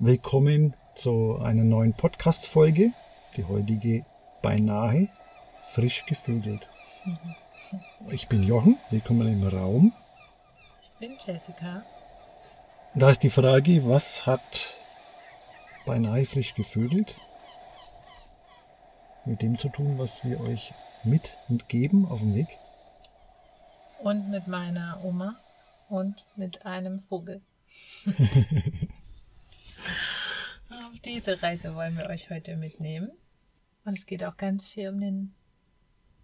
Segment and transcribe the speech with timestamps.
[0.00, 2.92] Willkommen zu einer neuen Podcast-Folge.
[3.36, 4.04] Die heutige
[4.42, 5.08] beinahe
[5.72, 6.70] frisch gevögelt.
[8.08, 9.92] Ich bin Jochen, willkommen im Raum.
[10.82, 11.82] Ich bin Jessica.
[12.94, 14.72] Da ist die Frage, was hat
[15.84, 17.16] beinahe frisch gevögelt
[19.24, 20.72] mit dem zu tun, was wir euch
[21.02, 22.56] mit und geben auf dem Weg?
[24.04, 25.34] Und mit meiner Oma
[25.88, 27.42] und mit einem Vogel.
[30.88, 33.10] Auf diese Reise wollen wir euch heute mitnehmen.
[33.84, 35.34] Und es geht auch ganz viel um den,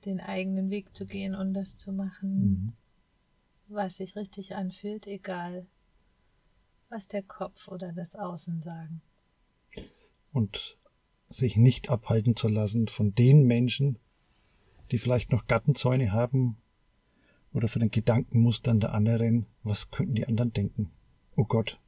[0.06, 2.72] den eigenen Weg zu gehen und das zu machen, mhm.
[3.68, 5.66] was sich richtig anfühlt, egal
[6.88, 9.02] was der Kopf oder das Außen sagen.
[10.32, 10.78] Und
[11.28, 13.98] sich nicht abhalten zu lassen von den Menschen,
[14.90, 16.56] die vielleicht noch Gattenzäune haben
[17.52, 20.90] oder von den Gedankenmustern der anderen, was könnten die anderen denken?
[21.36, 21.78] Oh Gott,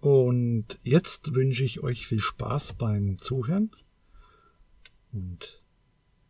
[0.00, 3.70] und jetzt wünsche ich euch viel Spaß beim Zuhören
[5.12, 5.62] und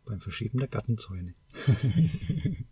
[0.05, 1.35] beim Verschieben der Gattenzäune.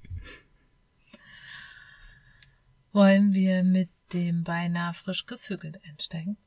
[2.92, 6.38] Wollen wir mit dem beinahe frisch gevögelt einsteigen?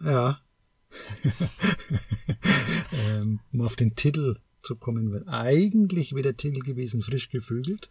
[0.00, 0.40] Ja.
[2.92, 7.90] ähm, um auf den Titel zu kommen, weil eigentlich wäre der Titel gewesen frisch gevögelt.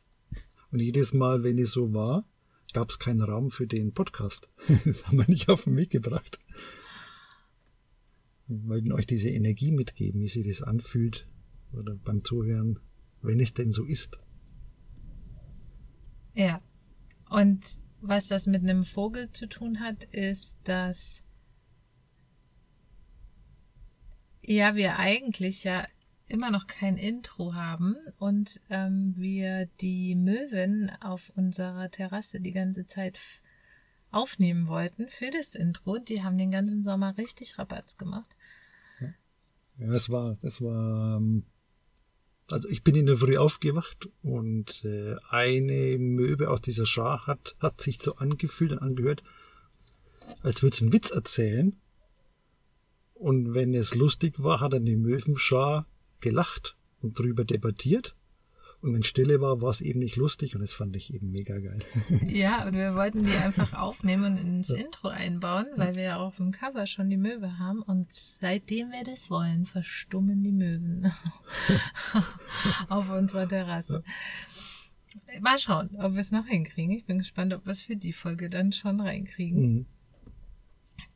[0.71, 2.25] Und jedes Mal, wenn es so war,
[2.73, 4.49] gab es keinen Raum für den Podcast.
[4.85, 6.39] das haben wir nicht auf den Weg gebracht.
[8.47, 11.27] Wir wollten euch diese Energie mitgeben, wie sich das anfühlt
[11.73, 12.79] oder beim Zuhören,
[13.21, 14.19] wenn es denn so ist.
[16.33, 16.59] Ja.
[17.29, 21.23] Und was das mit einem Vogel zu tun hat, ist, dass
[24.41, 25.85] ja wir eigentlich ja
[26.31, 32.87] immer noch kein Intro haben und ähm, wir die Möwen auf unserer Terrasse die ganze
[32.87, 33.19] Zeit
[34.11, 35.97] aufnehmen wollten für das Intro.
[35.97, 38.29] Die haben den ganzen Sommer richtig Rabatz gemacht.
[39.77, 41.43] Ja, das war, das war, ähm,
[42.49, 47.55] also ich bin in der Früh aufgewacht und äh, eine Möwe aus dieser Schar hat,
[47.59, 49.23] hat sich so angefühlt und angehört,
[50.41, 51.77] als würde es einen Witz erzählen.
[53.15, 55.85] Und wenn es lustig war, hat dann die Möwenschar
[56.21, 58.15] gelacht und drüber debattiert.
[58.81, 61.59] Und wenn Stille war, war es eben nicht lustig und das fand ich eben mega
[61.59, 61.83] geil.
[62.27, 64.77] Ja, und wir wollten die einfach aufnehmen und ins ja.
[64.77, 67.83] Intro einbauen, weil wir ja auf dem Cover schon die Möwe haben.
[67.83, 71.11] Und seitdem wir das wollen, verstummen die Möwen
[72.89, 74.03] auf unserer Terrasse.
[75.41, 76.95] Mal schauen, ob wir es noch hinkriegen.
[76.95, 79.61] Ich bin gespannt, ob wir es für die Folge dann schon reinkriegen.
[79.61, 79.85] Mhm.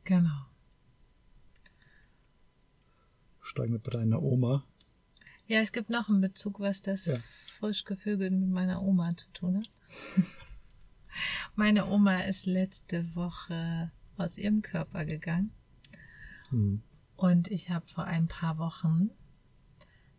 [0.04, 0.46] Genau.
[3.40, 4.64] Steigen wir bei deiner Oma
[5.46, 7.18] ja, es gibt noch einen Bezug, was das ja.
[7.58, 9.70] frisch gevögelt mit meiner Oma zu tun hat.
[11.54, 15.52] Meine Oma ist letzte Woche aus ihrem Körper gegangen.
[16.50, 16.82] Mhm.
[17.16, 19.10] Und ich habe vor ein paar Wochen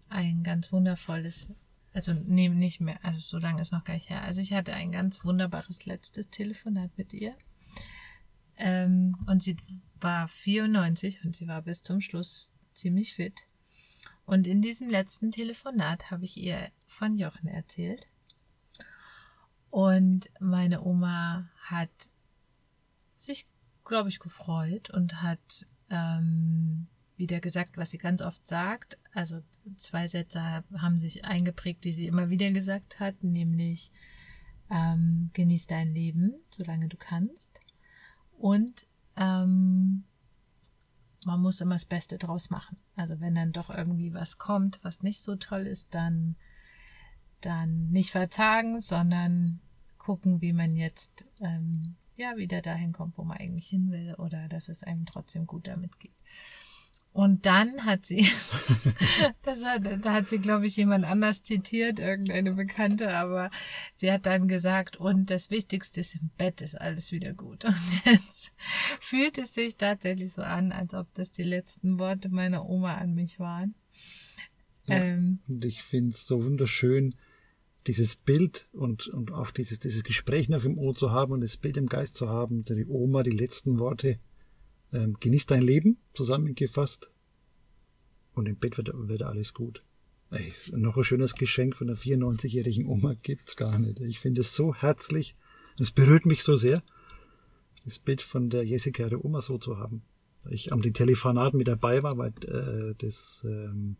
[0.09, 1.51] ein ganz wundervolles,
[1.93, 4.23] also nee, nicht mehr, also so lange ist noch gar nicht her.
[4.23, 7.35] Also ich hatte ein ganz wunderbares letztes Telefonat mit ihr.
[8.57, 9.57] Ähm, und sie
[9.99, 13.41] war 94 und sie war bis zum Schluss ziemlich fit.
[14.27, 18.07] Und in diesem letzten Telefonat habe ich ihr von Jochen erzählt.
[19.69, 22.09] Und meine Oma hat
[23.15, 23.47] sich,
[23.85, 28.99] glaube ich, gefreut und hat ähm, wieder gesagt, was sie ganz oft sagt.
[29.13, 29.41] Also
[29.77, 30.41] zwei Sätze
[30.77, 33.91] haben sich eingeprägt, die sie immer wieder gesagt hat, nämlich
[34.69, 37.61] ähm, genieß dein Leben, solange du kannst.
[38.37, 40.03] Und ähm,
[41.25, 42.77] man muss immer das Beste draus machen.
[42.95, 46.35] Also wenn dann doch irgendwie was kommt, was nicht so toll ist, dann,
[47.41, 49.59] dann nicht verzagen, sondern
[49.97, 54.47] gucken, wie man jetzt ähm, ja wieder dahin kommt, wo man eigentlich hin will oder
[54.47, 56.15] dass es einem trotzdem gut damit geht.
[57.17, 58.29] Und dann hat sie,
[59.41, 63.49] das hat, da hat sie, glaube ich, jemand anders zitiert, irgendeine Bekannte, aber
[63.95, 67.65] sie hat dann gesagt, und das Wichtigste ist im Bett ist alles wieder gut.
[67.65, 67.75] Und
[68.05, 68.51] jetzt
[68.99, 73.15] fühlt es sich tatsächlich so an, als ob das die letzten Worte meiner Oma an
[73.15, 73.73] mich waren.
[74.85, 77.15] Ja, ähm, und ich finde es so wunderschön,
[77.87, 81.57] dieses Bild und, und auch dieses, dieses Gespräch noch im Ohr zu haben und das
[81.57, 84.19] Bild im Geist zu haben, die Oma die letzten Worte
[84.93, 87.11] ähm, genieß dein Leben, zusammengefasst.
[88.33, 89.83] Und im Bett wird, wird alles gut.
[90.29, 93.99] Ey, noch ein schönes Geschenk von einer 94-jährigen Oma gibt's gar nicht.
[94.01, 95.35] Ich finde es so herzlich.
[95.79, 96.83] Es berührt mich so sehr,
[97.85, 100.01] das Bild von der Jessica, ihre Oma, so zu haben.
[100.49, 103.97] Ich am Telefonat mit dabei war, weil äh, das ähm,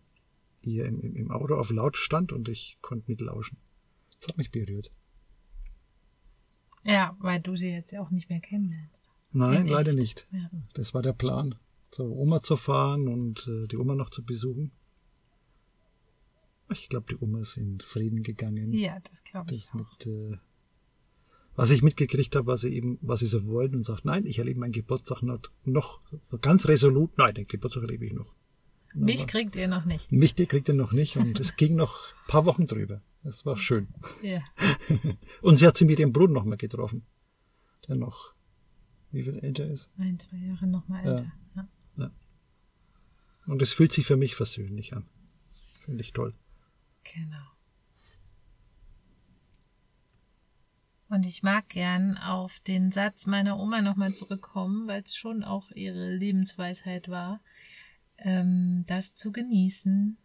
[0.62, 3.58] ihr im, im Auto auf laut stand und ich konnte mitlauschen.
[4.20, 4.92] Das hat mich berührt.
[6.84, 9.07] Ja, weil du sie jetzt auch nicht mehr kennenlernst.
[9.32, 10.28] Nein, leider nicht.
[10.32, 10.50] Ja.
[10.74, 11.56] Das war der Plan,
[11.92, 14.72] zur Oma zu fahren und äh, die Oma noch zu besuchen.
[16.72, 18.74] Ich glaube, die Oma ist in Frieden gegangen.
[18.74, 19.68] Ja, das glaube ich.
[19.68, 19.76] Das auch.
[19.76, 20.38] Mit, äh,
[21.56, 24.38] was ich mitgekriegt habe, was sie eben, was sie so wollten und sagt, nein, ich
[24.38, 26.02] erlebe meinen Geburtstag noch,
[26.42, 28.32] ganz resolut, nein, den Geburtstag erlebe ich noch.
[28.94, 30.12] Mich Aber kriegt ihr noch nicht.
[30.12, 33.02] Mich kriegt ihr noch nicht und es ging noch ein paar Wochen drüber.
[33.24, 33.88] Das war schön.
[34.22, 34.42] Ja.
[35.42, 37.06] und sie hat sie mit ihrem Bruder noch mal getroffen,
[37.88, 38.34] der noch,
[39.12, 39.90] wie viel älter ist?
[39.98, 41.32] Ein, zwei Jahre noch mal älter.
[41.56, 41.68] Ja.
[41.98, 42.04] ja.
[42.06, 42.12] ja.
[43.46, 45.06] Und es fühlt sich für mich versöhnlich an.
[45.86, 46.34] Finde ich toll.
[47.04, 47.44] Genau.
[51.10, 55.72] Und ich mag gern auf den Satz meiner Oma nochmal zurückkommen, weil es schon auch
[55.72, 57.40] ihre Lebensweisheit war,
[58.18, 60.18] ähm, das zu genießen,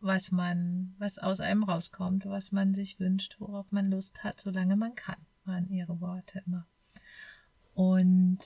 [0.00, 4.76] was man, was aus einem rauskommt, was man sich wünscht, worauf man Lust hat, solange
[4.76, 6.66] man kann, waren ihre Worte immer.
[7.78, 8.40] Und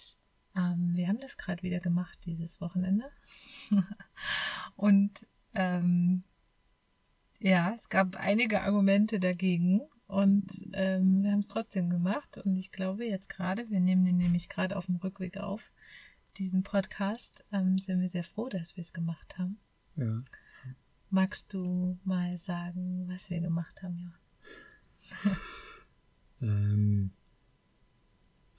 [0.54, 3.10] ähm, wir haben das gerade wieder gemacht dieses Wochenende.
[4.76, 6.24] Und ähm,
[7.38, 12.36] ja, es gab einige Argumente dagegen und ähm, wir haben es trotzdem gemacht.
[12.36, 15.72] Und ich glaube jetzt gerade, wir nehmen den nämlich gerade auf dem Rückweg auf,
[16.36, 19.58] diesen Podcast, ähm, sind wir sehr froh, dass wir es gemacht haben.
[19.96, 20.22] Ja.
[21.08, 23.96] Magst du mal sagen, was wir gemacht haben,
[25.24, 25.38] Johann?
[26.42, 27.12] ähm,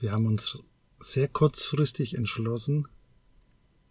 [0.04, 0.60] wir haben uns
[1.00, 2.88] sehr kurzfristig entschlossen,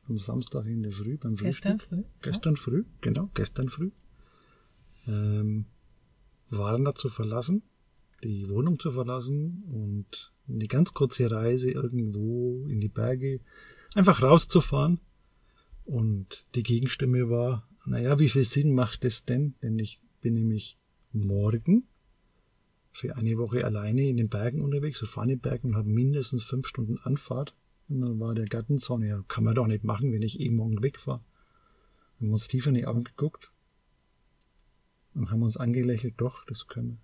[0.08, 1.78] am Samstag in der Früh beim Frühstück.
[1.78, 2.04] Gestern früh?
[2.20, 2.60] Gestern ja.
[2.60, 3.90] früh, genau, gestern früh
[5.06, 5.64] ähm,
[6.50, 7.62] Warner zu verlassen,
[8.22, 13.40] die Wohnung zu verlassen und eine ganz kurze Reise irgendwo in die Berge
[13.94, 15.00] einfach rauszufahren.
[15.86, 19.54] Und die Gegenstimme war, naja, wie viel Sinn macht es denn?
[19.62, 20.78] Denn ich bin nämlich
[21.12, 21.88] morgen
[22.92, 25.88] für eine Woche alleine in den Bergen unterwegs, so fahren in den Bergen und habe
[25.88, 27.54] mindestens fünf Stunden Anfahrt.
[27.88, 30.82] Und dann war der Gartenzaun, ja, kann man doch nicht machen, wenn ich eh morgen
[30.82, 31.22] wegfahre.
[32.18, 33.50] Wir haben uns tief in die Augen geguckt
[35.14, 37.00] und haben uns angelächelt, doch, das können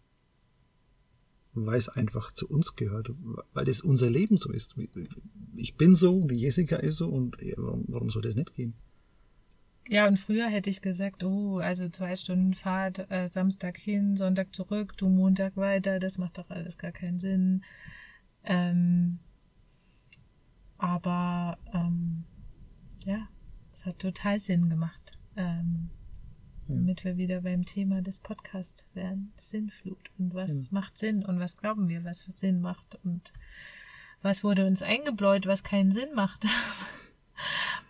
[1.55, 1.67] wir.
[1.67, 3.11] Weil es einfach zu uns gehört,
[3.53, 4.77] weil das unser Leben so ist.
[5.57, 8.75] Ich bin so, die Jessica ist so und warum soll das nicht gehen?
[9.89, 14.55] Ja, und früher hätte ich gesagt, oh, also zwei Stunden Fahrt, äh, Samstag hin, Sonntag
[14.55, 17.65] zurück, du Montag weiter, das macht doch alles gar keinen Sinn.
[18.45, 19.19] Ähm,
[20.77, 22.25] aber ähm,
[23.05, 23.29] ja,
[23.73, 25.19] es hat total Sinn gemacht.
[25.37, 25.91] Ähm,
[26.69, 29.33] damit wir wieder beim Thema des Podcasts werden.
[29.37, 30.11] Sinnflut.
[30.19, 30.69] Und was ja.
[30.71, 33.33] macht Sinn und was glauben wir, was Sinn macht und
[34.21, 36.45] was wurde uns eingebläut, was keinen Sinn macht.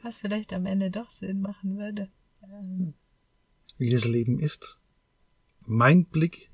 [0.02, 2.08] was vielleicht am Ende doch Sinn machen würde.
[2.42, 2.94] Ähm.
[3.76, 4.78] Wie das Leben ist.
[5.66, 6.50] Mein Blick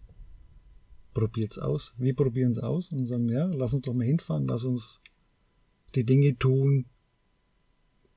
[1.14, 1.94] probiert's aus.
[1.96, 5.00] Wir probieren es aus und sagen, ja, lass uns doch mal hinfahren, lass uns
[5.94, 6.87] die Dinge tun,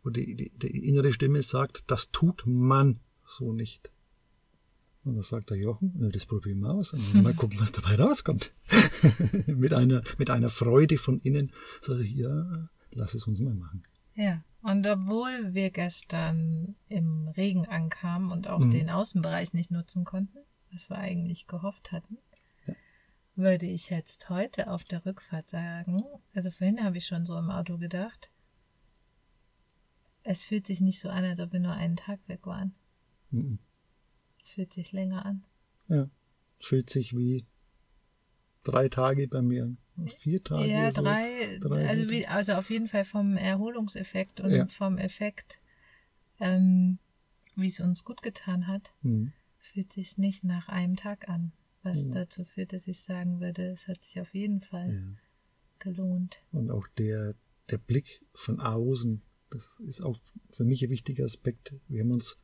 [0.03, 3.91] wo die, die, die innere Stimme sagt, das tut man so nicht.
[5.03, 7.95] Und dann sagt der Jochen, na, das probieren wir aus und mal gucken, was dabei
[7.95, 8.53] rauskommt.
[9.47, 13.83] mit einer, mit einer Freude von innen sage ich, ja, lass es uns mal machen.
[14.15, 14.43] Ja.
[14.61, 18.71] Und obwohl wir gestern im Regen ankamen und auch mhm.
[18.71, 20.39] den Außenbereich nicht nutzen konnten,
[20.71, 22.17] was wir eigentlich gehofft hatten,
[22.65, 22.73] ja.
[23.35, 27.49] würde ich jetzt heute auf der Rückfahrt sagen, also vorhin habe ich schon so im
[27.49, 28.31] Auto gedacht,
[30.23, 32.75] es fühlt sich nicht so an, als ob wir nur einen Tag weg waren.
[33.31, 33.59] Mhm.
[34.41, 35.45] Es fühlt sich länger an.
[35.87, 36.09] Ja,
[36.59, 37.45] es fühlt sich wie
[38.63, 39.77] drei Tage bei mir an.
[40.05, 40.69] Vier Tage.
[40.69, 41.01] Ja, so.
[41.01, 44.65] drei, drei also, wie, also auf jeden Fall vom Erholungseffekt und ja.
[44.67, 45.59] vom Effekt,
[46.39, 46.99] ähm,
[47.55, 49.33] wie es uns gut getan hat, mhm.
[49.57, 51.51] fühlt sich nicht nach einem Tag an.
[51.83, 52.11] Was mhm.
[52.11, 55.01] dazu führt, dass ich sagen würde, es hat sich auf jeden Fall ja.
[55.79, 56.41] gelohnt.
[56.51, 57.33] Und auch der,
[57.69, 60.17] der Blick von außen, das ist auch
[60.51, 61.75] für mich ein wichtiger Aspekt.
[61.87, 62.37] Wir haben uns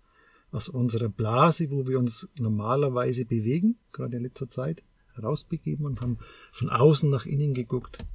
[0.51, 4.83] aus unserer Blase, wo wir uns normalerweise bewegen, gerade in letzter Zeit,
[5.21, 6.17] rausbegeben und haben
[6.51, 8.05] von außen nach innen geguckt.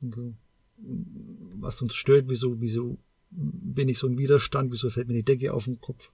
[0.00, 0.34] So,
[0.76, 2.98] was uns stört, wieso, wieso
[3.30, 6.10] bin ich so ein Widerstand, wieso fällt mir die Decke auf den Kopf?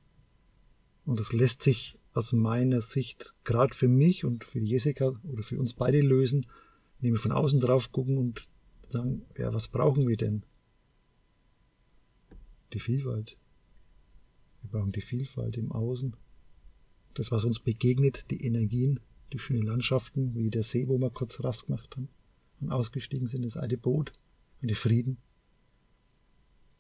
[1.05, 5.59] Und das lässt sich aus meiner Sicht gerade für mich und für Jessica oder für
[5.59, 6.47] uns beide lösen,
[6.99, 8.49] indem wir von außen drauf gucken und
[8.91, 10.43] sagen, ja, was brauchen wir denn?
[12.73, 13.37] Die Vielfalt.
[14.63, 16.17] Wir brauchen die Vielfalt im Außen.
[17.15, 19.01] Das, was uns begegnet, die Energien,
[19.33, 22.09] die schönen Landschaften, wie der See, wo wir kurz Rast gemacht haben
[22.61, 24.13] und ausgestiegen sind, das alte Boot
[24.63, 25.19] und der Frieden.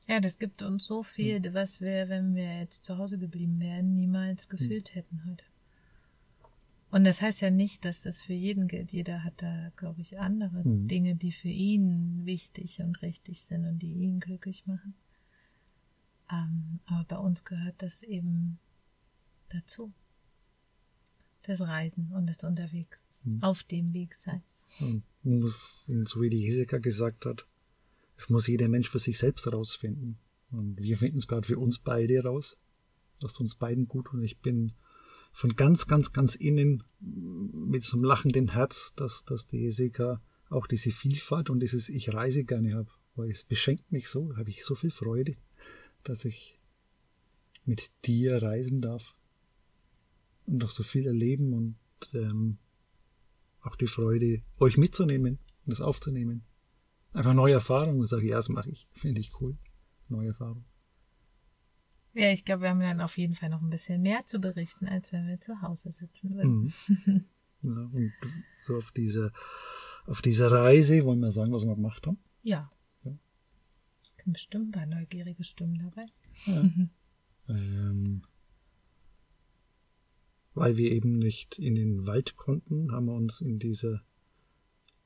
[0.08, 1.54] Ja, das gibt uns so viel, hm.
[1.54, 4.94] was wir, wenn wir jetzt zu Hause geblieben wären, niemals gefühlt hm.
[4.94, 5.44] hätten heute.
[6.90, 8.92] Und das heißt ja nicht, dass das für jeden gilt.
[8.92, 10.86] Jeder hat da, glaube ich, andere mhm.
[10.86, 14.94] Dinge, die für ihn wichtig und richtig sind und die ihn glücklich machen.
[16.30, 18.58] Ähm, aber bei uns gehört das eben
[19.48, 19.92] dazu.
[21.46, 23.42] Das Reisen und das Unterwegs, mhm.
[23.42, 24.42] auf dem Weg sein.
[24.80, 27.46] Und muss, so wie die Jessica gesagt hat,
[28.16, 30.18] es muss jeder Mensch für sich selbst herausfinden.
[30.50, 32.56] Und wir finden es gerade für uns beide raus.
[33.20, 34.72] Das uns beiden gut und ich bin
[35.32, 40.66] von ganz, ganz, ganz innen mit so einem lachenden Herz, dass, dass die Jessica auch
[40.66, 42.90] diese Vielfalt und dieses Ich reise gerne habe.
[43.14, 45.36] Weil es beschenkt mich so, habe ich so viel Freude,
[46.02, 46.58] dass ich
[47.64, 49.14] mit dir reisen darf
[50.46, 51.76] und auch so viel erleben und
[52.14, 52.58] ähm,
[53.60, 56.44] auch die Freude, euch mitzunehmen und das aufzunehmen.
[57.12, 58.88] Einfach neue Erfahrungen, sage ich, ja, das mache ich.
[58.92, 59.56] Finde ich cool.
[60.08, 60.64] Neue Erfahrungen.
[62.14, 64.86] Ja, ich glaube, wir haben dann auf jeden Fall noch ein bisschen mehr zu berichten,
[64.86, 66.72] als wenn wir zu Hause sitzen würden.
[66.88, 67.24] Mhm.
[67.62, 68.12] ja, und
[68.62, 69.32] so auf diese,
[70.06, 72.18] auf dieser Reise wollen wir sagen, was wir gemacht haben?
[72.42, 72.70] Ja.
[73.02, 73.12] ja.
[74.24, 76.06] Bestimmt ein paar neugierige Stimmen dabei.
[76.46, 76.62] Ja.
[77.48, 78.22] ähm,
[80.56, 84.02] weil wir eben nicht in den Wald konnten, haben wir uns in dieser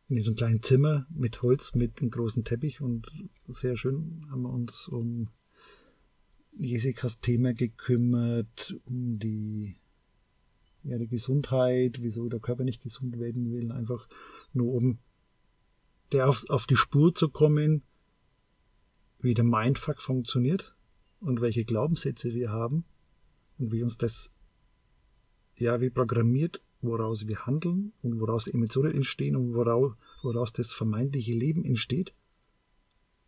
[0.09, 3.07] in diesem kleinen Zimmer mit Holz, mit einem großen Teppich und
[3.47, 5.29] sehr schön haben wir uns um
[6.59, 9.77] Jessicas Thema gekümmert, um die,
[10.83, 14.09] ja, die Gesundheit, wieso der Körper nicht gesund werden will, einfach
[14.53, 14.99] nur um
[16.11, 17.83] der auf, auf die Spur zu kommen,
[19.21, 20.75] wie der Mindfuck funktioniert
[21.21, 22.85] und welche Glaubenssätze wir haben
[23.59, 24.33] und wie uns das
[25.61, 31.35] ja wie programmiert, woraus wir handeln und woraus Emotionen entstehen und woraus, woraus das vermeintliche
[31.35, 32.13] Leben entsteht.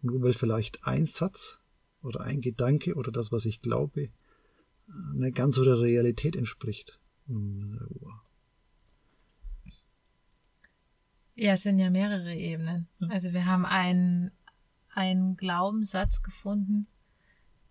[0.01, 1.59] Nur weil vielleicht ein Satz
[2.03, 4.11] oder ein Gedanke oder das, was ich glaube,
[5.15, 6.99] eine ganz oder Realität entspricht.
[11.35, 12.89] Ja, es sind ja mehrere Ebenen.
[13.09, 14.33] Also wir haben einen,
[14.91, 16.87] einen Glaubenssatz gefunden,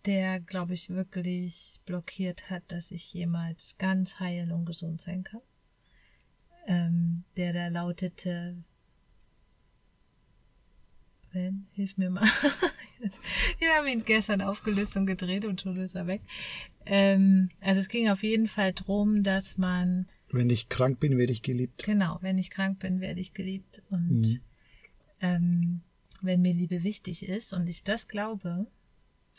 [0.06, 5.42] der, glaube ich, wirklich blockiert hat, dass ich jemals ganz heil und gesund sein kann.
[6.68, 8.56] Ähm, der da lautete,
[11.32, 12.28] wenn, hilf mir mal.
[13.60, 16.22] Wir haben ihn gestern aufgelöst und gedreht und schon ist er weg.
[16.86, 20.08] Ähm, also es ging auf jeden Fall drum, dass man.
[20.30, 21.84] Wenn ich krank bin, werde ich geliebt.
[21.84, 23.82] Genau, wenn ich krank bin, werde ich geliebt.
[23.90, 24.40] Und mhm.
[25.22, 25.82] ähm,
[26.22, 28.68] wenn mir Liebe wichtig ist und ich das glaube,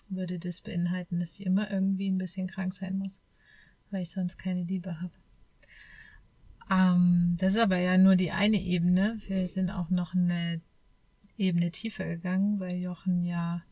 [0.09, 3.23] würde das beinhalten, dass ich immer irgendwie ein bisschen krank sein muss,
[3.91, 5.13] weil ich sonst keine Liebe habe.
[6.71, 9.19] Ähm, das ist aber ja nur die eine Ebene.
[9.27, 10.61] Wir sind auch noch eine
[11.37, 13.63] Ebene tiefer gegangen, weil Jochen ja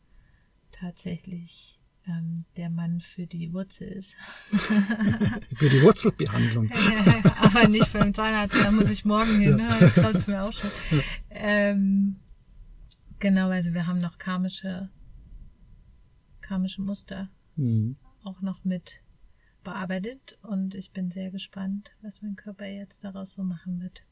[0.71, 4.15] tatsächlich ähm, der Mann für die Wurzel ist.
[5.55, 6.69] für die Wurzelbehandlung.
[7.39, 9.79] aber nicht beim Zahnarzt, da muss ich morgen hin, ja.
[9.79, 9.91] ne?
[9.95, 10.71] das mir auch schon.
[11.29, 12.15] Ähm,
[13.19, 14.89] genau, also wir haben noch karmische,
[16.51, 17.95] karmische Muster mhm.
[18.25, 18.99] auch noch mit
[19.63, 24.03] bearbeitet und ich bin sehr gespannt, was mein Körper jetzt daraus so machen wird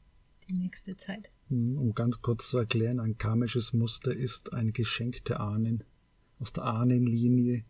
[0.48, 1.30] die nächste Zeit.
[1.48, 5.84] Hm, um ganz kurz zu erklären, ein karmisches Muster ist ein Geschenk der Ahnen,
[6.38, 7.62] aus der Ahnenlinie.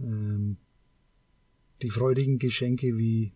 [0.00, 0.56] Ähm,
[1.82, 3.34] die freudigen Geschenke wie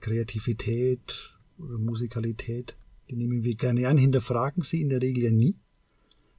[0.00, 2.76] Kreativität oder Musikalität,
[3.08, 5.56] die nehmen wir gerne an, hinterfragen sie in der Regel ja nie.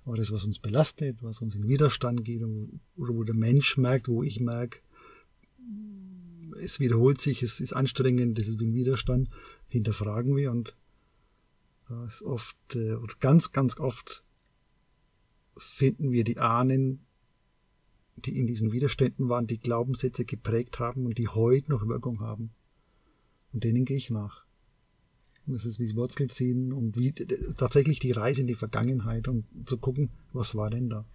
[0.05, 4.08] Aber das, was uns belastet, was uns in Widerstand geht, oder wo der Mensch merkt,
[4.08, 4.79] wo ich merke,
[6.60, 9.29] es wiederholt sich, es ist anstrengend, das ist wie ein Widerstand,
[9.67, 10.75] hinterfragen wir und
[11.88, 14.24] da ist oft, äh, oder ganz, ganz oft
[15.58, 17.05] finden wir die Ahnen,
[18.15, 22.51] die in diesen Widerständen waren, die Glaubenssätze geprägt haben und die heute noch Wirkung haben.
[23.51, 24.46] Und denen gehe ich nach.
[25.48, 27.12] Das ist wie Wurzel ziehen und wie
[27.57, 31.05] tatsächlich die Reise in die Vergangenheit und zu gucken, was war denn da.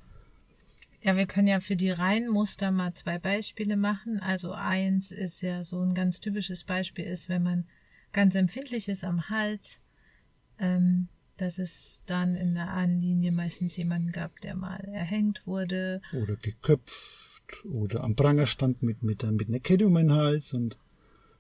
[1.03, 4.19] Ja, wir können ja für die Reihenmuster mal zwei Beispiele machen.
[4.19, 7.67] Also eins ist ja so ein ganz typisches Beispiel ist, wenn man
[8.13, 9.79] ganz empfindlich ist am Hals,
[10.59, 16.01] ähm, dass es dann in der Ahnenlinie meistens jemanden gab, der mal erhängt wurde.
[16.13, 20.77] Oder geköpft oder am Pranger stand mit, mit, mit einer Kette um den Hals und.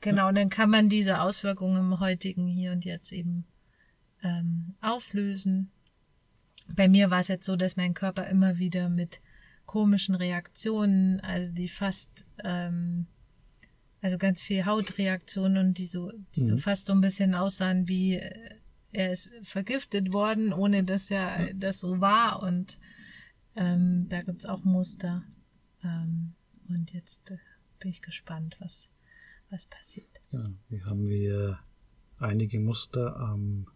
[0.01, 3.45] Genau, und dann kann man diese Auswirkungen im heutigen Hier und Jetzt eben
[4.23, 5.71] ähm, auflösen.
[6.69, 9.21] Bei mir war es jetzt so, dass mein Körper immer wieder mit
[9.67, 13.07] komischen Reaktionen, also die fast, ähm,
[14.01, 16.47] also ganz viel Hautreaktionen und die so, die mhm.
[16.47, 18.57] so fast so ein bisschen aussahen wie äh,
[18.93, 22.43] er ist vergiftet worden, ohne dass er das so war.
[22.43, 22.79] Und
[23.55, 25.23] ähm, da es auch Muster.
[25.83, 26.33] Ähm,
[26.69, 27.39] und jetzt äh,
[27.79, 28.89] bin ich gespannt, was,
[29.51, 30.09] was passiert.
[30.33, 31.59] Ja, hier haben wir
[32.19, 33.67] einige Muster am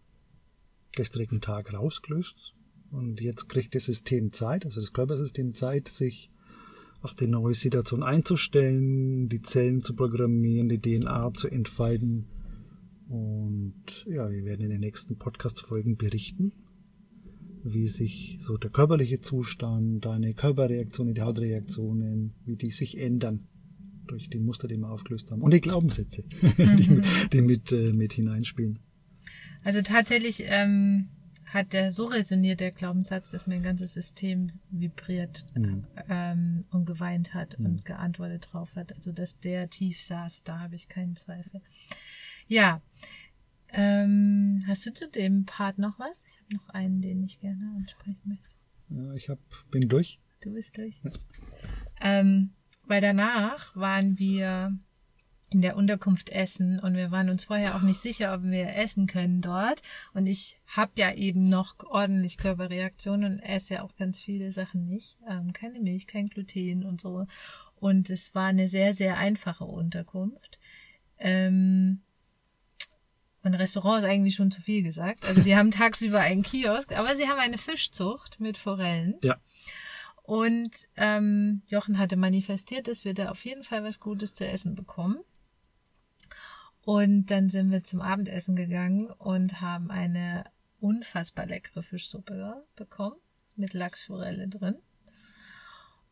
[0.91, 2.53] gestrigen Tag rausgelöst.
[2.91, 6.29] Und jetzt kriegt das System Zeit, also das Körpersystem Zeit, sich
[7.01, 12.27] auf die neue Situation einzustellen, die Zellen zu programmieren, die DNA zu entfalten.
[13.07, 16.53] Und ja, wir werden in den nächsten Podcast-Folgen berichten,
[17.63, 23.47] wie sich so der körperliche Zustand, deine Körperreaktionen, die Hautreaktionen, wie die sich ändern
[24.11, 25.41] durch die Muster, die wir aufgelöst haben.
[25.41, 27.01] Und die Glaubenssätze, die,
[27.31, 28.79] die mit, äh, mit hineinspielen.
[29.63, 31.09] Also tatsächlich ähm,
[31.45, 35.85] hat der so resoniert, der Glaubenssatz, dass mein ganzes System vibriert mhm.
[36.09, 37.65] ähm, und geweint hat mhm.
[37.65, 38.93] und geantwortet drauf hat.
[38.93, 41.61] Also dass der tief saß, da habe ich keinen Zweifel.
[42.47, 42.81] Ja.
[43.73, 46.23] Ähm, hast du zu dem Part noch was?
[46.27, 48.49] Ich habe noch einen, den ich gerne ansprechen möchte.
[48.89, 49.39] Ja, ich hab,
[49.71, 50.19] bin durch.
[50.41, 51.01] Du bist durch.
[51.03, 51.11] Ja.
[52.01, 52.49] Ähm,
[52.91, 54.77] weil danach waren wir
[55.49, 59.07] in der Unterkunft essen und wir waren uns vorher auch nicht sicher, ob wir essen
[59.07, 59.81] können dort.
[60.13, 64.89] Und ich habe ja eben noch ordentlich Körperreaktionen und esse ja auch ganz viele Sachen
[64.89, 65.15] nicht.
[65.25, 67.27] Ähm, keine Milch, kein Gluten und so.
[67.79, 70.59] Und es war eine sehr, sehr einfache Unterkunft.
[71.17, 72.01] Ähm,
[73.41, 75.23] und Restaurant ist eigentlich schon zu viel gesagt.
[75.23, 79.15] Also die haben tagsüber einen Kiosk, aber sie haben eine Fischzucht mit Forellen.
[79.21, 79.37] Ja.
[80.31, 84.75] Und ähm, Jochen hatte manifestiert, dass wir da auf jeden Fall was Gutes zu essen
[84.75, 85.19] bekommen.
[86.85, 90.45] Und dann sind wir zum Abendessen gegangen und haben eine
[90.79, 93.17] unfassbar leckere Fischsuppe bekommen
[93.57, 94.77] mit Lachsforelle drin.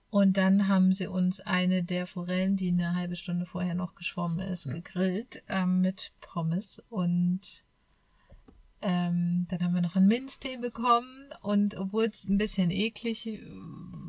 [0.09, 4.39] Und dann haben sie uns eine der Forellen, die eine halbe Stunde vorher noch geschwommen
[4.39, 4.73] ist, ja.
[4.73, 7.63] gegrillt ähm, mit Pommes und
[8.81, 13.27] ähm, dann haben wir noch einen Minztee bekommen und obwohl es ein bisschen eklig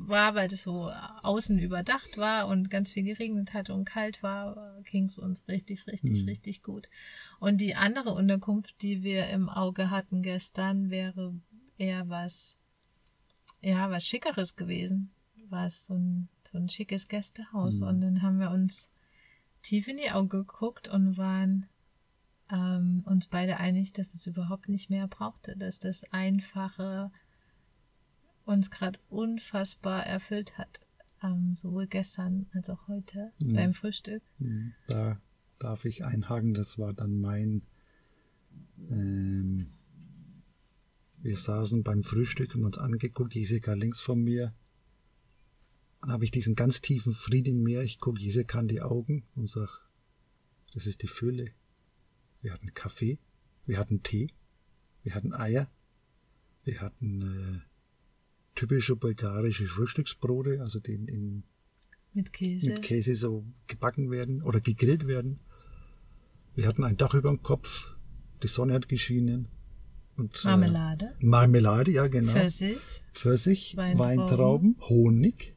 [0.06, 0.90] war, weil das so
[1.22, 5.86] außen überdacht war und ganz viel geregnet hatte und kalt war, ging es uns richtig,
[5.86, 6.28] richtig, mhm.
[6.28, 6.88] richtig gut.
[7.38, 11.34] Und die andere Unterkunft, die wir im Auge hatten gestern, wäre
[11.78, 12.58] eher was,
[13.60, 15.10] ja, was Schickeres gewesen.
[15.48, 17.80] Was so ein, so ein schickes Gästehaus.
[17.80, 17.86] Mhm.
[17.86, 18.90] Und dann haben wir uns
[19.62, 21.68] tief in die Augen geguckt und waren
[22.52, 27.10] ähm, uns beide einig, dass es überhaupt nicht mehr brauchte, dass das Einfache
[28.44, 30.80] uns gerade unfassbar erfüllt hat.
[31.22, 33.52] Ähm, sowohl gestern als auch heute mhm.
[33.52, 34.22] beim Frühstück.
[34.38, 34.72] Mhm.
[34.86, 35.20] Da
[35.58, 37.62] darf ich einhaken, das war dann mein.
[38.90, 39.70] Ähm,
[41.22, 44.54] wir saßen beim Frühstück und uns angeguckt, Jessica links von mir.
[46.00, 47.82] Dann habe ich diesen ganz tiefen Frieden in mir.
[47.82, 49.86] Ich gucke Jessica in die Augen und sag,
[50.72, 51.52] das ist die Fülle.
[52.42, 53.18] Wir hatten Kaffee,
[53.66, 54.32] wir hatten Tee,
[55.02, 55.70] wir hatten Eier,
[56.64, 57.60] wir hatten äh,
[58.54, 61.44] typische bulgarische Frühstücksbrote, also die in,
[62.12, 62.74] mit Käse.
[62.74, 65.40] mit Käse so gebacken werden oder gegrillt werden.
[66.54, 67.94] Wir hatten ein Dach über dem Kopf,
[68.42, 69.48] die Sonne hat geschienen.
[70.16, 71.14] Und, äh, Marmelade.
[71.18, 72.32] Äh, Marmelade, ja genau.
[72.32, 73.02] Pfirsich.
[73.14, 74.18] Pfirsich, Weintrauben.
[74.18, 75.54] Weintrauben, Honig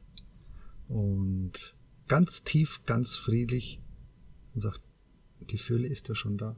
[0.88, 1.74] und
[2.08, 3.80] ganz tief, ganz friedlich
[4.54, 4.80] und sagt,
[5.50, 6.56] die Fülle ist ja schon da.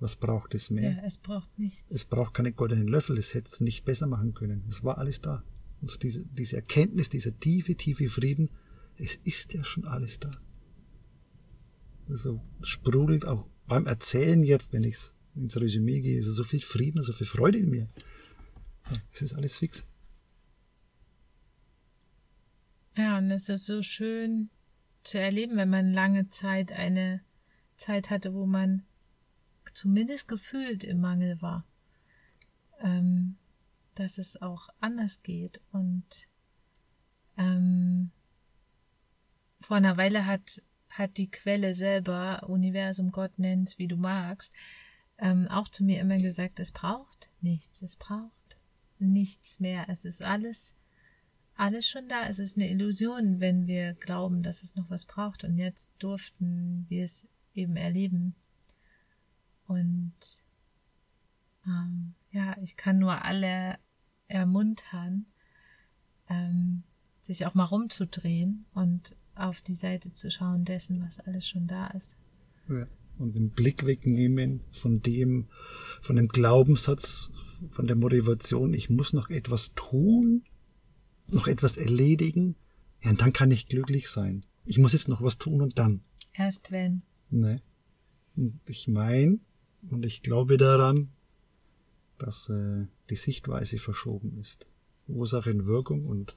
[0.00, 0.92] Was braucht es mehr?
[0.92, 1.90] Ja, es braucht nichts.
[1.92, 4.64] Es braucht keine goldenen Löffel, es hätte es nicht besser machen können.
[4.68, 5.44] Es war alles da.
[5.80, 8.50] Und diese, diese Erkenntnis, dieser tiefe, tiefe Frieden,
[8.96, 10.30] es ist ja schon alles da.
[12.08, 14.96] So sprudelt auch beim Erzählen jetzt, wenn ich
[15.34, 17.88] ins Resümee gehe, ist so viel Frieden, so viel Freude in mir.
[19.12, 19.86] Es ist alles fix.
[22.96, 24.50] Ja, und es ist so schön
[25.02, 27.22] zu erleben, wenn man lange Zeit eine
[27.76, 28.84] Zeit hatte, wo man
[29.74, 31.64] zumindest gefühlt im Mangel war,
[32.80, 33.36] ähm,
[33.94, 35.60] dass es auch anders geht.
[35.72, 36.28] Und
[37.36, 38.10] ähm,
[39.60, 44.52] vor einer Weile hat, hat die Quelle selber, Universum, Gott nenn's, wie du magst,
[45.18, 48.56] ähm, auch zu mir immer gesagt, es braucht nichts, es braucht
[48.98, 49.86] nichts mehr.
[49.88, 50.74] Es ist alles,
[51.54, 52.28] alles schon da.
[52.28, 55.44] Es ist eine Illusion, wenn wir glauben, dass es noch was braucht.
[55.44, 58.34] Und jetzt durften wir es eben erleben.
[59.66, 60.12] Und
[61.66, 63.78] ähm, ja, ich kann nur alle
[64.28, 65.26] ermuntern,
[66.28, 66.82] ähm,
[67.20, 71.88] sich auch mal rumzudrehen und auf die Seite zu schauen dessen, was alles schon da
[71.88, 72.16] ist.
[72.68, 72.86] Ja.
[73.16, 75.46] Und den Blick wegnehmen von dem,
[76.00, 77.30] von dem Glaubenssatz,
[77.70, 80.42] von der Motivation, ich muss noch etwas tun,
[81.28, 82.56] noch etwas erledigen,
[83.02, 84.44] ja, und dann kann ich glücklich sein.
[84.64, 86.00] Ich muss jetzt noch was tun und dann.
[86.32, 87.02] Erst wenn.
[87.30, 87.62] Ne.
[88.34, 89.38] Und ich meine,
[89.90, 91.10] und ich glaube daran,
[92.18, 94.66] dass äh, die Sichtweise verschoben ist.
[95.08, 96.36] Ursache und Wirkung und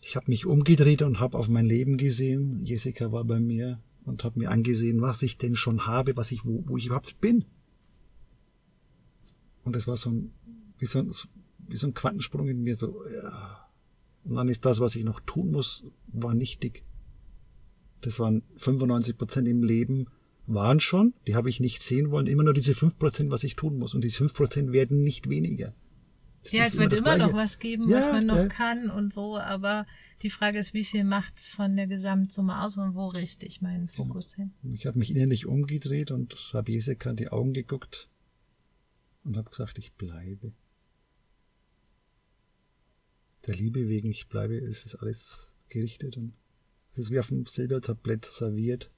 [0.00, 2.64] ich habe mich umgedreht und habe auf mein Leben gesehen.
[2.64, 6.44] Jessica war bei mir und habe mir angesehen, was ich denn schon habe, was ich,
[6.44, 7.44] wo, wo ich überhaupt bin.
[9.64, 10.32] Und das war so ein,
[10.78, 11.12] wie so ein,
[11.68, 13.68] wie so ein Quantensprung in mir, so, ja.
[14.24, 16.84] Und dann ist das, was ich noch tun muss, war nichtig.
[18.00, 20.06] Das waren 95 Prozent im Leben,
[20.48, 23.54] waren schon, die habe ich nicht sehen wollen, immer nur diese 5 Prozent, was ich
[23.54, 23.94] tun muss.
[23.94, 25.74] Und diese 5 Prozent werden nicht weniger.
[26.42, 28.46] Das ja, es wird immer, immer noch was geben, ja, was man noch ja.
[28.46, 29.86] kann und so, aber
[30.22, 33.86] die Frage ist, wie viel macht's von der Gesamtsumme aus und wo richte ich meinen
[33.88, 34.06] genau.
[34.06, 34.48] Fokus genau.
[34.62, 34.74] hin?
[34.74, 38.08] Ich habe mich innerlich umgedreht und habe Jessica in die Augen geguckt
[39.24, 40.52] und habe gesagt, ich bleibe.
[43.46, 46.32] Der Liebe wegen, ich bleibe, es ist alles gerichtet und
[46.92, 48.90] es ist wie auf einem Silbertablett serviert.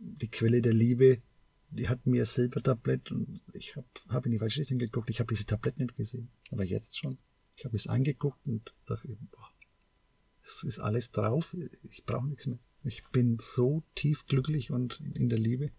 [0.00, 1.22] Die Quelle der Liebe
[1.70, 5.10] die hat mir Silbertablett und ich habe hab in die falsche Richtung geguckt.
[5.10, 6.28] Ich habe diese Tablett nicht gesehen.
[6.50, 7.18] Aber jetzt schon.
[7.56, 9.50] Ich habe es angeguckt und sage, boah,
[10.42, 11.56] es ist alles drauf.
[11.82, 12.58] Ich brauche nichts mehr.
[12.82, 15.70] Ich bin so tief glücklich und in der Liebe.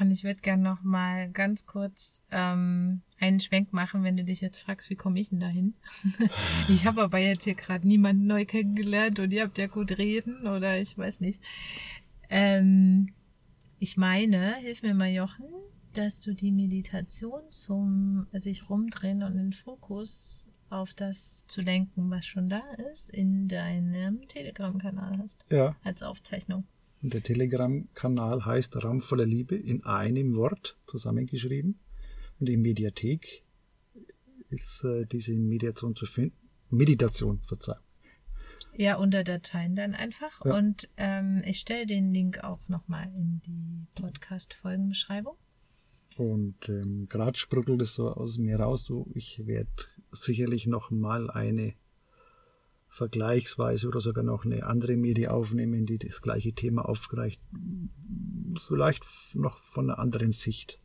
[0.00, 4.40] Und ich würde gerne noch mal ganz kurz ähm, einen Schwenk machen, wenn du dich
[4.40, 5.74] jetzt fragst, wie komme ich denn dahin?
[6.70, 10.46] ich habe aber jetzt hier gerade niemanden neu kennengelernt und ihr habt ja gut reden
[10.46, 11.42] oder ich weiß nicht.
[12.30, 13.12] Ähm,
[13.78, 15.44] ich meine, hilf mir mal Jochen,
[15.92, 22.24] dass du die Meditation zum sich rumdrehen und den Fokus auf das zu lenken, was
[22.24, 25.44] schon da ist, in deinem Telegram-Kanal hast.
[25.50, 25.76] Ja.
[25.84, 26.64] Als Aufzeichnung.
[27.02, 31.78] Und der Telegram-Kanal heißt Raum voller Liebe in einem Wort zusammengeschrieben.
[32.38, 33.42] Und in Mediathek
[34.50, 36.36] ist äh, diese Mediation zu finden.
[36.68, 37.82] Meditation, Verzeihung.
[38.76, 40.44] Ja, unter Dateien dann einfach.
[40.44, 40.56] Ja.
[40.56, 45.36] Und ähm, ich stelle den Link auch nochmal in die Podcast-Folgenbeschreibung.
[46.16, 48.84] Und ähm, gerade sprudelt es so aus mir raus.
[48.84, 49.70] So, ich werde
[50.12, 51.74] sicherlich nochmal eine
[52.90, 57.38] vergleichsweise oder sogar noch eine andere Medie aufnehmen, die das gleiche Thema aufgreift.
[58.66, 59.04] Vielleicht
[59.36, 60.80] noch von einer anderen Sicht.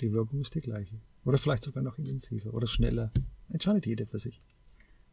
[0.00, 1.00] Die Wirkung ist die gleiche.
[1.24, 3.12] Oder vielleicht sogar noch intensiver oder schneller.
[3.50, 4.40] Entscheidet jeder für sich.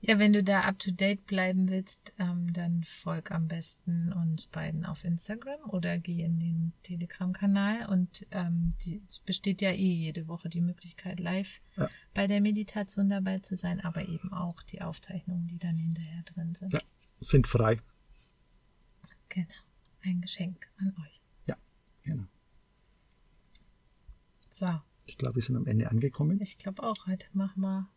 [0.03, 4.47] Ja, wenn du da up to date bleiben willst, ähm, dann folg am besten uns
[4.47, 9.93] beiden auf Instagram oder geh in den Telegram-Kanal und ähm, die, es besteht ja eh
[9.93, 11.87] jede Woche die Möglichkeit, live ja.
[12.15, 16.55] bei der Meditation dabei zu sein, aber eben auch die Aufzeichnungen, die dann hinterher drin
[16.55, 16.73] sind.
[16.73, 16.81] Ja,
[17.19, 17.77] sind frei.
[19.29, 19.47] Genau.
[20.03, 21.21] Ein Geschenk an euch.
[21.45, 21.55] Ja,
[22.03, 22.25] genau.
[24.49, 24.81] So.
[25.05, 26.41] Ich glaube, wir sind am Ende angekommen.
[26.41, 27.05] Ich glaube auch.
[27.05, 27.87] Heute machen wir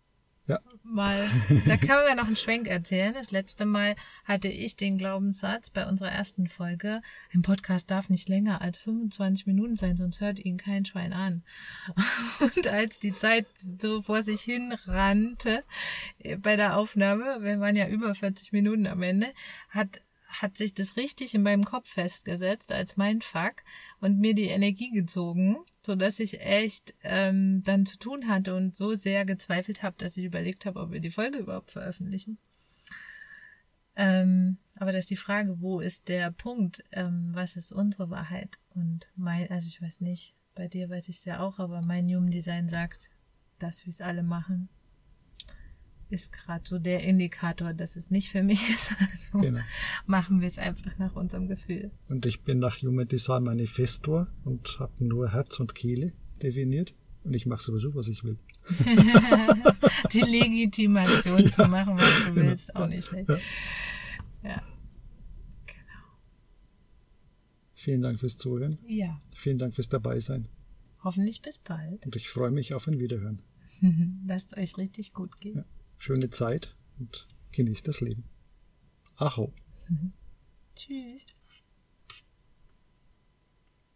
[0.47, 0.61] ja.
[0.83, 1.31] Mal,
[1.67, 3.15] da können wir noch einen Schwenk erzählen.
[3.15, 7.01] Das letzte Mal hatte ich den Glaubenssatz bei unserer ersten Folge,
[7.33, 11.43] ein Podcast darf nicht länger als 25 Minuten sein, sonst hört ihn kein Schwein an.
[12.41, 13.47] Und als die Zeit
[13.81, 15.65] so vor sich hin rannte
[16.39, 19.33] bei der Aufnahme, wir waren ja über 40 Minuten am Ende,
[19.71, 20.03] hat
[20.43, 23.63] hat sich das richtig in meinem Kopf festgesetzt als mein Fuck
[24.01, 28.75] und mir die Energie gezogen, so dass ich echt ähm, dann zu tun hatte und
[28.75, 32.39] so sehr gezweifelt habe, dass ich überlegt habe, ob wir die Folge überhaupt veröffentlichen.
[33.97, 36.83] Ähm, aber das ist die Frage, wo ist der Punkt?
[36.91, 38.59] Ähm, was ist unsere Wahrheit?
[38.75, 42.09] Und mein, also ich weiß nicht, bei dir weiß ich es ja auch, aber mein
[42.09, 43.11] Human Design sagt,
[43.59, 44.69] dass wir es alle machen
[46.11, 48.93] ist gerade so der Indikator, dass es nicht für mich ist.
[48.99, 49.61] Also genau.
[50.07, 51.91] machen wir es einfach nach unserem Gefühl.
[52.09, 56.13] Und ich bin nach Human Design Manifestor und habe nur Herz und Kehle
[56.43, 56.95] definiert.
[57.25, 58.39] Und ich mache sowieso, was ich will.
[60.13, 61.51] Die Legitimation ja.
[61.51, 62.51] zu machen, was du genau.
[62.51, 63.29] willst, auch nicht schlecht.
[63.29, 63.39] Ja.
[64.43, 64.63] ja.
[65.67, 66.05] Genau.
[67.75, 68.77] Vielen Dank fürs Zuhören.
[68.87, 69.21] Ja.
[69.35, 70.49] Vielen Dank fürs Dabeisein.
[71.03, 72.05] Hoffentlich bis bald.
[72.05, 73.43] Und ich freue mich auf ein Wiederhören.
[74.27, 75.57] Lasst euch richtig gut gehen.
[75.57, 75.65] Ja
[76.05, 78.25] schöne Zeit und genießt das Leben.
[79.17, 79.55] Aho.
[80.77, 81.25] Tschüss.